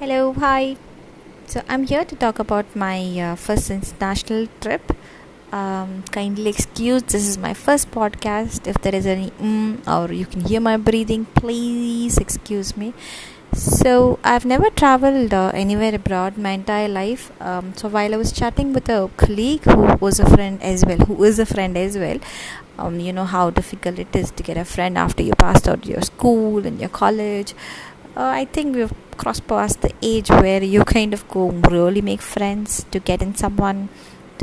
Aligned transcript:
Hello, 0.00 0.32
hi. 0.32 0.78
So 1.46 1.60
I'm 1.68 1.82
here 1.86 2.06
to 2.06 2.16
talk 2.16 2.38
about 2.38 2.74
my 2.74 3.00
uh, 3.20 3.34
first 3.36 3.70
international 3.70 4.46
trip. 4.58 4.96
Um, 5.52 6.04
kindly 6.10 6.48
excuse 6.48 7.02
this 7.02 7.26
is 7.28 7.36
my 7.36 7.52
first 7.52 7.90
podcast. 7.90 8.66
If 8.66 8.78
there 8.78 8.94
is 8.94 9.04
any 9.04 9.30
mm, 9.32 9.86
or 9.86 10.10
you 10.10 10.24
can 10.24 10.40
hear 10.40 10.58
my 10.58 10.78
breathing, 10.78 11.26
please 11.34 12.16
excuse 12.16 12.78
me. 12.78 12.94
So 13.52 14.18
I've 14.24 14.46
never 14.46 14.70
traveled 14.70 15.34
uh, 15.34 15.50
anywhere 15.52 15.94
abroad 15.94 16.38
my 16.38 16.52
entire 16.52 16.88
life. 16.88 17.30
Um, 17.42 17.74
so 17.76 17.88
while 17.88 18.14
I 18.14 18.16
was 18.16 18.32
chatting 18.32 18.72
with 18.72 18.88
a 18.88 19.10
colleague 19.18 19.64
who 19.64 19.96
was 20.00 20.18
a 20.18 20.30
friend 20.30 20.62
as 20.62 20.82
well, 20.86 20.96
who 20.96 21.22
is 21.24 21.38
a 21.38 21.44
friend 21.44 21.76
as 21.76 21.98
well, 21.98 22.20
um, 22.78 23.00
you 23.00 23.12
know 23.12 23.26
how 23.26 23.50
difficult 23.50 23.98
it 23.98 24.16
is 24.16 24.30
to 24.30 24.42
get 24.42 24.56
a 24.56 24.64
friend 24.64 24.96
after 24.96 25.22
you 25.22 25.34
passed 25.34 25.68
out 25.68 25.84
your 25.84 26.00
school 26.00 26.64
and 26.64 26.80
your 26.80 26.88
college. 26.88 27.54
Uh, 28.16 28.32
I 28.40 28.44
think 28.44 28.76
we've 28.76 28.92
crossed 29.16 29.46
past 29.46 29.82
the 29.82 29.92
age 30.02 30.30
where 30.30 30.62
you 30.62 30.84
kind 30.84 31.14
of 31.14 31.28
go 31.28 31.50
really 31.50 32.00
make 32.00 32.20
friends 32.20 32.84
to 32.90 32.98
get 32.98 33.22
in 33.22 33.34
someone 33.34 33.88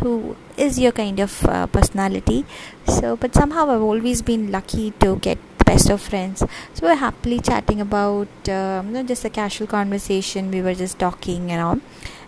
who 0.02 0.36
is 0.56 0.80
your 0.80 0.92
kind 0.92 1.20
of 1.20 1.44
uh, 1.46 1.68
personality. 1.68 2.46
So, 2.88 3.16
but 3.16 3.34
somehow 3.34 3.70
I've 3.70 3.82
always 3.82 4.22
been 4.22 4.52
lucky 4.52 4.92
to 5.00 5.18
get 5.18 5.38
the 5.58 5.66
best 5.66 5.90
of 5.90 6.02
friends. 6.02 6.44
So 6.74 6.88
we're 6.88 6.96
happily 6.96 7.40
chatting 7.40 7.82
about 7.82 8.28
not 8.46 9.06
just 9.06 9.26
a 9.26 9.30
casual 9.30 9.68
conversation. 9.68 10.52
We 10.52 10.62
were 10.62 10.76
just 10.76 11.00
talking 11.00 11.52
and 11.52 11.62
all 11.62 11.80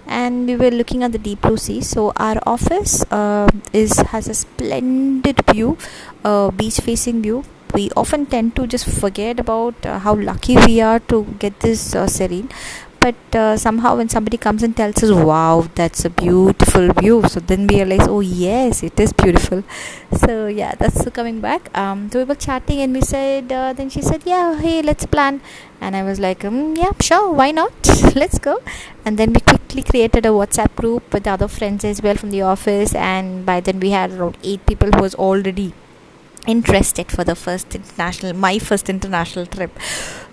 and 0.10 0.48
we 0.48 0.56
were 0.56 0.72
looking 0.72 1.04
at 1.04 1.12
the 1.12 1.20
deep 1.20 1.42
blue 1.42 1.56
sea 1.56 1.82
so 1.82 2.12
our 2.18 2.42
office 2.48 3.06
uh, 3.12 3.48
is 3.72 3.96
has 4.10 4.28
a 4.28 4.34
splendid 4.34 5.40
view 5.52 5.78
uh, 6.24 6.50
beach 6.50 6.80
facing 6.80 7.22
view 7.22 7.44
we 7.74 7.90
often 7.96 8.26
tend 8.26 8.56
to 8.56 8.68
just 8.68 8.88
forget 9.02 9.40
about 9.40 9.86
uh, 9.86 10.00
how 10.00 10.16
lucky 10.16 10.56
we 10.66 10.82
are 10.82 11.00
to 11.12 11.24
get 11.40 11.60
this 11.60 11.96
uh, 11.96 12.08
serene. 12.08 12.50
But 13.00 13.16
uh, 13.34 13.56
somehow 13.56 13.96
when 13.96 14.10
somebody 14.10 14.36
comes 14.36 14.62
and 14.62 14.76
tells 14.76 15.02
us 15.02 15.12
wow 15.12 15.66
that's 15.74 16.04
a 16.04 16.10
beautiful 16.10 16.92
view 17.00 17.24
so 17.30 17.40
then 17.40 17.66
we 17.66 17.78
realize 17.78 18.10
oh 18.10 18.20
yes 18.20 18.84
it 18.84 19.00
is 19.00 19.14
beautiful. 19.14 19.64
So 20.18 20.48
yeah 20.48 20.76
that's 20.76 21.10
coming 21.12 21.40
back. 21.40 21.70
Um, 21.78 22.10
so 22.12 22.20
we 22.20 22.26
were 22.26 22.36
chatting 22.36 22.82
and 22.82 22.94
we 22.94 23.02
said 23.02 23.52
uh, 23.52 23.72
then 23.72 23.90
she 23.90 24.02
said 24.02 24.24
yeah 24.26 24.60
hey 24.60 24.82
let's 24.82 25.06
plan. 25.06 25.40
And 25.80 25.96
i 25.96 26.04
was 26.04 26.20
like 26.20 26.44
um, 26.44 26.76
yeah 26.76 26.92
sure 27.00 27.32
why 27.32 27.52
not? 27.52 27.72
Let's 28.16 28.38
go. 28.38 28.60
And 29.06 29.18
then 29.18 29.32
we 29.32 29.40
quickly 29.40 29.82
created 29.82 30.26
a 30.26 30.30
whatsapp 30.30 30.76
group 30.76 31.14
with 31.14 31.26
other 31.26 31.48
friends 31.48 31.86
as 31.86 32.02
well 32.02 32.16
from 32.16 32.32
the 32.32 32.42
office. 32.42 32.94
And 32.94 33.46
by 33.46 33.62
then 33.62 33.80
we 33.80 33.92
had 33.92 34.12
around 34.12 34.38
eight 34.44 34.66
people 34.66 34.90
who 34.92 35.02
was 35.02 35.16
already 35.16 35.74
interested 36.48 37.12
for 37.12 37.24
the 37.24 37.36
first 37.36 37.76
international 37.76 38.34
my 38.34 38.58
first 38.60 38.90
international 38.90 39.46
trip. 39.46 39.72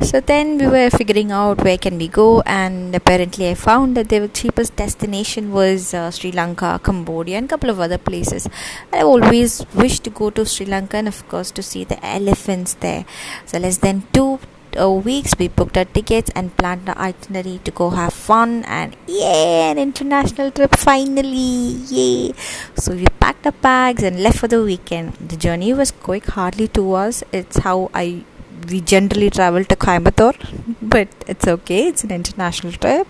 So 0.00 0.20
then 0.20 0.58
we 0.58 0.66
were 0.66 0.90
figuring 0.90 1.32
out 1.32 1.62
where 1.62 1.78
can 1.78 1.98
we 1.98 2.08
go 2.08 2.42
and 2.42 2.94
apparently 2.94 3.48
i 3.48 3.54
found 3.54 3.96
that 3.96 4.08
the 4.08 4.28
cheapest 4.28 4.76
destination 4.76 5.52
was 5.52 5.92
uh, 5.94 6.10
sri 6.10 6.32
lanka 6.32 6.80
cambodia 6.82 7.38
and 7.38 7.46
a 7.46 7.48
couple 7.48 7.70
of 7.70 7.80
other 7.80 7.98
places. 7.98 8.48
I 8.92 9.02
always 9.02 9.64
wished 9.74 10.04
to 10.04 10.10
go 10.10 10.30
to 10.30 10.46
sri 10.46 10.66
lanka 10.66 10.96
and 10.96 11.08
of 11.08 11.28
course 11.28 11.50
to 11.52 11.62
see 11.62 11.84
the 11.84 12.04
elephants 12.04 12.74
there. 12.74 13.04
So 13.46 13.58
less 13.58 13.78
than 13.78 14.04
two 14.12 14.38
uh, 14.78 14.90
weeks 14.90 15.32
we 15.38 15.48
booked 15.48 15.76
our 15.76 15.84
tickets 15.84 16.30
and 16.34 16.56
planned 16.56 16.88
our 16.88 16.98
itinerary 16.98 17.58
to 17.64 17.70
go 17.70 17.90
have 17.90 18.12
fun 18.12 18.62
and 18.64 18.96
yeah 19.06 19.70
an 19.70 19.78
international 19.78 20.50
trip 20.50 20.74
finally 20.76 21.76
yay 21.94 22.32
so 22.76 22.92
we 22.92 23.06
packed 23.24 23.46
our 23.46 23.58
bags 23.68 24.02
and 24.02 24.22
left 24.22 24.38
for 24.38 24.48
the 24.48 24.62
weekend 24.62 25.12
the 25.14 25.36
journey 25.36 25.72
was 25.72 25.90
quick 25.90 26.26
hardly 26.38 26.68
two 26.68 26.94
hours 26.94 27.22
it's 27.32 27.58
how 27.58 27.90
i 27.94 28.24
we 28.70 28.80
generally 28.80 29.30
travel 29.30 29.64
to 29.64 29.76
Coimbatore, 29.76 30.36
but 30.82 31.08
it's 31.26 31.46
okay. 31.46 31.88
It's 31.88 32.04
an 32.04 32.10
international 32.10 32.72
trip. 32.72 33.06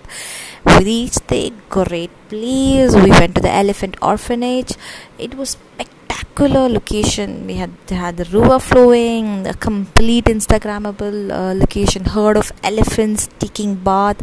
We 0.64 0.78
reached 0.84 1.28
the 1.28 1.52
great 1.68 2.10
place. 2.28 2.94
We 2.94 3.10
went 3.10 3.36
to 3.36 3.40
the 3.40 3.50
elephant 3.50 3.96
orphanage. 4.02 4.72
It 5.18 5.34
was 5.34 5.50
spectacular 5.50 5.95
spectacular 6.36 6.68
location. 6.68 7.46
We 7.46 7.54
had 7.54 7.70
had 7.88 8.16
the 8.16 8.24
river 8.24 8.58
flowing, 8.58 9.42
the 9.44 9.54
complete 9.54 10.26
Instagrammable 10.26 11.30
uh, 11.30 11.54
location, 11.54 12.04
herd 12.04 12.36
of 12.36 12.52
elephants 12.62 13.28
taking 13.38 13.74
bath, 13.76 14.20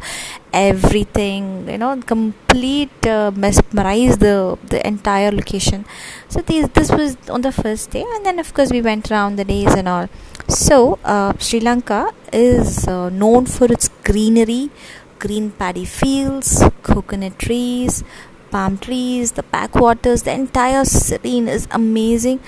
everything. 0.54 1.68
You 1.68 1.78
know, 1.78 2.00
complete 2.02 3.08
uh, 3.08 3.32
mesmerized 3.36 4.20
the 4.20 4.58
the 4.70 4.86
entire 4.86 5.32
location. 5.32 5.86
So 6.30 6.42
these 6.42 6.70
this 6.70 6.92
was 6.92 7.18
on 7.30 7.42
the 7.42 7.52
first 7.52 7.92
day, 7.92 8.06
and 8.16 8.26
then 8.26 8.40
of 8.40 8.54
course 8.54 8.72
we 8.72 8.82
went 8.82 9.12
around 9.12 9.38
the 9.38 9.46
days 9.46 9.74
and 9.74 9.88
all. 9.88 10.08
So 10.48 11.00
uh, 11.04 11.34
Sri 11.40 11.60
Lanka 11.60 12.12
is 12.32 12.88
uh, 12.88 13.10
known 13.10 13.46
for 13.46 13.66
its 13.72 13.90
greenery, 14.04 14.70
green 15.18 15.52
paddy 15.52 15.86
fields, 15.86 16.62
coconut 16.84 17.40
trees 17.40 18.04
palm 18.54 18.78
trees, 18.86 19.32
the 19.40 19.44
backwaters, 19.56 20.24
the 20.28 20.34
entire 20.42 20.86
scene 20.86 21.48
is 21.56 21.68
amazing. 21.80 22.40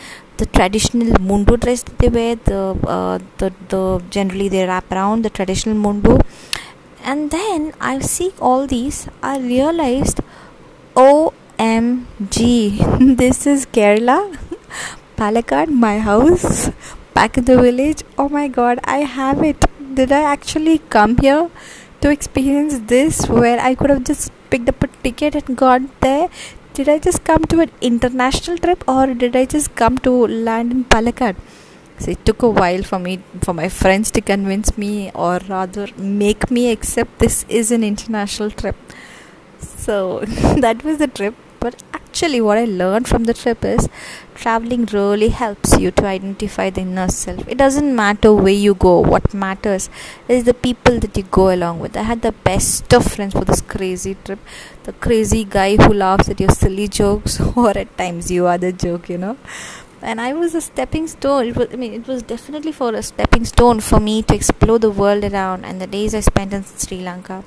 The 0.41 0.45
traditional 0.57 1.11
mundu 1.29 1.55
dress 1.63 1.83
that 1.87 1.97
they 1.99 2.09
wear, 2.17 2.35
the 2.49 2.61
uh, 2.95 3.17
the 3.41 3.49
the 3.73 3.83
generally 4.15 4.49
they 4.55 4.63
wrap 4.71 4.91
around 4.95 5.27
the 5.27 5.31
traditional 5.37 5.77
mundu, 5.85 6.15
and 7.11 7.31
then 7.37 7.71
I 7.91 7.93
see 8.13 8.29
all 8.49 8.67
these. 8.75 8.99
I 9.31 9.35
realized, 9.53 10.19
OMG, 11.05 12.41
this 13.23 13.47
is 13.53 13.65
Kerala, 13.77 14.19
Palakkad, 15.21 15.73
my 15.85 15.95
house, 16.09 16.69
back 17.13 17.37
in 17.37 17.45
the 17.51 17.57
village. 17.67 18.03
Oh 18.17 18.29
my 18.37 18.47
God, 18.59 18.83
I 18.97 18.99
have 19.19 19.41
it. 19.53 19.71
Did 20.01 20.11
I 20.11 20.23
actually 20.35 20.77
come 20.99 21.17
here? 21.29 21.49
to 22.01 22.11
experience 22.11 22.73
this 22.89 23.27
where 23.27 23.59
I 23.59 23.73
could 23.73 23.89
have 23.89 24.03
just 24.03 24.31
picked 24.55 24.69
up 24.69 24.83
a 24.83 24.87
ticket 25.03 25.35
and 25.35 25.57
got 25.57 25.81
there. 26.01 26.29
Did 26.73 26.89
I 26.89 26.97
just 26.99 27.23
come 27.23 27.43
to 27.51 27.59
an 27.61 27.71
international 27.81 28.57
trip 28.57 28.83
or 28.87 29.05
did 29.21 29.35
I 29.35 29.45
just 29.45 29.75
come 29.75 29.97
to 30.07 30.13
land 30.27 30.71
in 30.71 30.83
Palakkad? 30.85 31.35
So 31.99 32.11
it 32.11 32.25
took 32.25 32.41
a 32.41 32.49
while 32.49 32.83
for 32.83 32.99
me, 32.99 33.21
for 33.41 33.53
my 33.53 33.69
friends 33.69 34.11
to 34.11 34.21
convince 34.21 34.77
me 34.77 35.11
or 35.13 35.39
rather 35.49 35.87
make 35.97 36.51
me 36.51 36.71
accept 36.71 37.19
this 37.19 37.45
is 37.47 37.71
an 37.71 37.83
international 37.83 38.51
trip. 38.51 38.75
So 39.59 40.19
that 40.65 40.83
was 40.83 40.97
the 40.97 41.07
trip. 41.07 41.35
Actually, 42.15 42.39
what 42.39 42.57
I 42.57 42.63
learned 42.63 43.09
from 43.09 43.25
the 43.25 43.33
trip 43.33 43.65
is 43.65 43.89
traveling 44.35 44.85
really 44.93 45.27
helps 45.27 45.77
you 45.77 45.91
to 45.91 46.05
identify 46.05 46.69
the 46.69 46.79
inner 46.79 47.09
self. 47.09 47.45
It 47.45 47.57
doesn't 47.57 47.93
matter 47.93 48.31
where 48.33 48.53
you 48.53 48.73
go, 48.73 49.01
what 49.01 49.33
matters 49.33 49.89
is 50.29 50.45
the 50.45 50.53
people 50.53 50.97
that 51.01 51.17
you 51.17 51.23
go 51.23 51.53
along 51.53 51.81
with. 51.81 51.97
I 51.97 52.03
had 52.03 52.21
the 52.21 52.31
best 52.31 52.93
of 52.93 53.03
friends 53.05 53.33
for 53.33 53.43
this 53.43 53.59
crazy 53.59 54.15
trip. 54.23 54.39
The 54.83 54.93
crazy 54.93 55.43
guy 55.43 55.75
who 55.75 55.93
laughs 55.93 56.29
at 56.29 56.39
your 56.39 56.51
silly 56.51 56.87
jokes, 56.87 57.41
or 57.57 57.77
at 57.77 57.97
times 57.97 58.31
you 58.31 58.45
are 58.45 58.57
the 58.57 58.71
joke, 58.71 59.09
you 59.09 59.17
know. 59.17 59.35
And 60.01 60.21
I 60.21 60.31
was 60.31 60.55
a 60.55 60.61
stepping 60.61 61.09
stone. 61.09 61.47
It 61.47 61.57
was, 61.57 61.67
I 61.73 61.75
mean, 61.75 61.91
it 61.91 62.07
was 62.07 62.23
definitely 62.23 62.71
for 62.71 62.95
a 62.95 63.03
stepping 63.03 63.43
stone 63.43 63.81
for 63.81 63.99
me 63.99 64.21
to 64.21 64.33
explore 64.33 64.79
the 64.79 64.89
world 64.89 65.25
around 65.25 65.65
and 65.65 65.81
the 65.81 65.87
days 65.87 66.15
I 66.15 66.21
spent 66.21 66.53
in 66.53 66.63
Sri 66.63 67.01
Lanka 67.01 67.43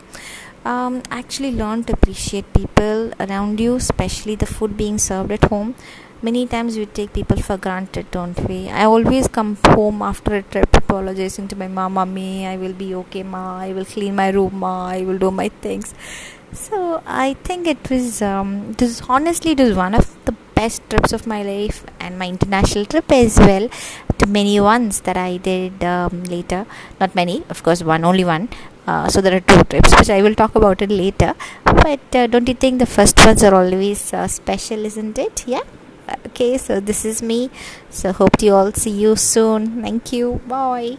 um, 0.64 1.02
actually 1.10 1.52
learn 1.52 1.84
to 1.84 1.92
appreciate 1.92 2.52
people 2.52 3.12
around 3.20 3.60
you, 3.60 3.76
especially 3.76 4.34
the 4.34 4.46
food 4.46 4.76
being 4.76 4.98
served 4.98 5.32
at 5.32 5.44
home. 5.44 5.74
Many 6.20 6.46
times 6.46 6.76
we 6.76 6.86
take 6.86 7.12
people 7.12 7.40
for 7.40 7.56
granted, 7.56 8.10
don't 8.10 8.38
we? 8.48 8.68
I 8.68 8.84
always 8.84 9.28
come 9.28 9.56
home 9.66 10.02
after 10.02 10.34
a 10.34 10.42
trip 10.42 10.76
apologizing 10.76 11.46
to 11.48 11.56
my 11.56 11.68
mom, 11.68 11.94
mommy, 11.94 12.44
I 12.46 12.56
will 12.56 12.72
be 12.72 12.94
okay, 12.94 13.22
ma, 13.22 13.58
I 13.58 13.72
will 13.72 13.84
clean 13.84 14.16
my 14.16 14.30
room, 14.30 14.58
ma, 14.58 14.88
I 14.88 15.02
will 15.02 15.18
do 15.18 15.30
my 15.30 15.48
things. 15.48 15.94
So 16.52 17.02
I 17.06 17.34
think 17.44 17.66
it 17.68 17.88
was, 17.88 18.20
um, 18.20 18.72
this 18.72 19.02
honestly, 19.08 19.52
it 19.52 19.60
was 19.60 19.74
one 19.74 19.94
of 19.94 20.16
the 20.24 20.34
best 20.54 20.82
trips 20.90 21.12
of 21.12 21.26
my 21.26 21.42
life 21.42 21.84
and 22.00 22.18
my 22.18 22.26
international 22.26 22.84
trip 22.84 23.12
as 23.12 23.38
well 23.38 23.68
to 24.18 24.26
many 24.26 24.58
ones 24.58 25.02
that 25.02 25.16
I 25.16 25.36
did 25.36 25.84
um, 25.84 26.24
later. 26.24 26.66
Not 26.98 27.14
many, 27.14 27.44
of 27.48 27.62
course, 27.62 27.82
one 27.82 28.04
only 28.04 28.24
one. 28.24 28.48
Uh, 28.88 29.06
so 29.12 29.20
there 29.24 29.34
are 29.38 29.44
two 29.50 29.62
trips 29.70 29.90
which 29.98 30.10
i 30.16 30.20
will 30.26 30.36
talk 30.42 30.54
about 30.60 30.80
it 30.86 30.92
later. 31.02 31.32
But 31.64 32.16
uh, 32.20 32.26
don't 32.26 32.48
you 32.52 32.58
think 32.64 32.78
the 32.84 32.90
first 32.98 33.18
ones 33.26 33.42
are 33.48 33.54
always 33.60 34.00
uh, 34.12 34.28
special 34.38 34.84
isn't 34.90 35.18
it? 35.26 35.44
Yeah? 35.54 35.66
Okay 36.28 36.52
so 36.66 36.80
this 36.80 37.04
is 37.10 37.20
me. 37.32 37.40
So 37.90 38.12
hope 38.12 38.42
you 38.46 38.54
all 38.54 38.72
see 38.84 38.96
you 39.04 39.14
soon. 39.16 39.82
Thank 39.82 40.12
you. 40.18 40.40
Bye 40.54 40.98